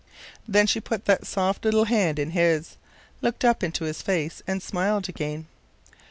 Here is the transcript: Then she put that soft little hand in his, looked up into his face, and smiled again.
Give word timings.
Then 0.47 0.65
she 0.65 0.79
put 0.81 1.05
that 1.05 1.27
soft 1.27 1.63
little 1.63 1.83
hand 1.85 2.17
in 2.17 2.31
his, 2.31 2.77
looked 3.21 3.45
up 3.45 3.61
into 3.61 3.83
his 3.83 4.01
face, 4.01 4.41
and 4.47 4.63
smiled 4.63 5.07
again. 5.07 5.45